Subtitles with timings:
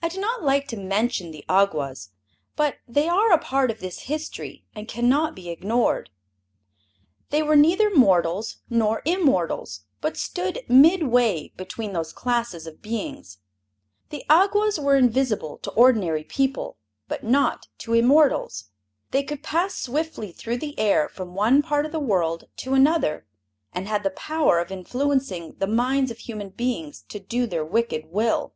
[0.00, 2.10] I do not like to mention the Awgwas,
[2.54, 6.10] but they are a part of this history, and can not be ignored.
[7.30, 13.38] They were neither mortals nor immortals, but stood midway between those classes of beings.
[14.10, 16.76] The Awgwas were invisible to ordinary people,
[17.08, 18.66] but not to immortals.
[19.10, 23.26] They could pass swiftly through the air from one part of the world to another,
[23.72, 28.06] and had the power of influencing the minds of human beings to do their wicked
[28.06, 28.54] will.